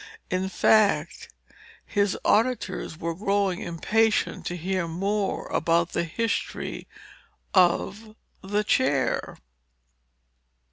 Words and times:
In 0.31 0.49
fact, 0.49 1.29
his 1.85 2.17
auditors 2.25 2.97
were 2.97 3.13
growing 3.13 3.59
impatient 3.59 4.47
to 4.47 4.57
hear 4.57 4.87
more 4.87 5.45
about 5.49 5.91
the 5.91 6.05
history 6.05 6.87
of 7.53 8.15
the 8.41 8.63
chair. 8.63 9.37